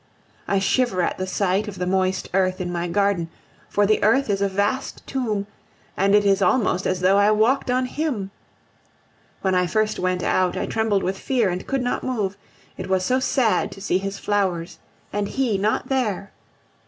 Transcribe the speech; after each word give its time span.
I 0.47 0.57
shiver 0.57 1.03
at 1.03 1.19
the 1.19 1.27
sight 1.27 1.67
of 1.67 1.77
the 1.77 1.85
moist 1.85 2.27
earth 2.33 2.59
in 2.59 2.71
my 2.71 2.87
garden, 2.87 3.29
for 3.69 3.85
the 3.85 4.01
earth 4.03 4.31
is 4.31 4.41
a 4.41 4.47
vast 4.49 5.05
tomb, 5.05 5.45
and 5.95 6.15
it 6.15 6.25
is 6.25 6.41
almost 6.41 6.87
as 6.87 7.01
though 7.01 7.17
I 7.19 7.29
walked 7.29 7.69
on 7.69 7.85
him! 7.85 8.31
When 9.43 9.53
I 9.53 9.67
first 9.67 9.99
went 9.99 10.23
out, 10.23 10.57
I 10.57 10.65
trembled 10.65 11.03
with 11.03 11.19
fear 11.19 11.51
and 11.51 11.67
could 11.67 11.83
not 11.83 12.03
move. 12.03 12.35
It 12.77 12.89
was 12.89 13.05
so 13.05 13.19
sad 13.19 13.71
to 13.73 13.79
see 13.79 13.99
his 13.99 14.17
flowers, 14.17 14.79
and 15.13 15.27
he 15.27 15.59
not 15.59 15.89
there! 15.89 16.31